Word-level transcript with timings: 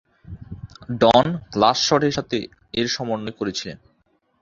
ডন 1.01 1.25
"glass 1.53 1.77
shot" 1.87 2.01
এর 2.03 2.13
সাথে 2.13 2.37
এর 2.73 2.87
সমন্বয় 2.87 3.35
করেছিলেন। 3.39 3.77